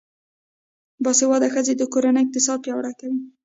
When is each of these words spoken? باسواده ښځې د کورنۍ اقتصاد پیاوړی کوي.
باسواده 1.03 1.47
ښځې 1.53 1.73
د 1.77 1.83
کورنۍ 1.93 2.21
اقتصاد 2.25 2.59
پیاوړی 2.63 2.93
کوي. 2.99 3.19